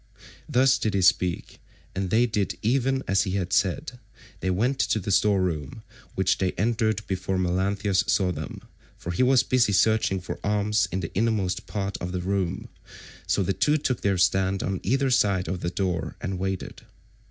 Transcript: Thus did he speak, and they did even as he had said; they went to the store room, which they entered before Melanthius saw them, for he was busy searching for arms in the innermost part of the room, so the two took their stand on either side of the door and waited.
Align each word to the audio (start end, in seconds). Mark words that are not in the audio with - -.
Thus 0.49 0.79
did 0.79 0.95
he 0.95 1.03
speak, 1.03 1.59
and 1.93 2.09
they 2.09 2.25
did 2.25 2.57
even 2.63 3.03
as 3.07 3.21
he 3.21 3.33
had 3.35 3.53
said; 3.53 3.99
they 4.39 4.49
went 4.49 4.79
to 4.79 4.97
the 4.99 5.11
store 5.11 5.39
room, 5.43 5.83
which 6.15 6.39
they 6.39 6.53
entered 6.53 7.05
before 7.05 7.37
Melanthius 7.37 8.03
saw 8.07 8.31
them, 8.31 8.61
for 8.97 9.11
he 9.11 9.21
was 9.21 9.43
busy 9.43 9.73
searching 9.73 10.19
for 10.19 10.39
arms 10.43 10.87
in 10.91 11.01
the 11.01 11.13
innermost 11.13 11.67
part 11.67 11.97
of 11.97 12.13
the 12.13 12.21
room, 12.21 12.67
so 13.27 13.43
the 13.43 13.53
two 13.53 13.77
took 13.77 14.01
their 14.01 14.17
stand 14.17 14.63
on 14.63 14.79
either 14.81 15.11
side 15.11 15.47
of 15.47 15.59
the 15.61 15.69
door 15.69 16.15
and 16.19 16.39
waited. 16.39 16.81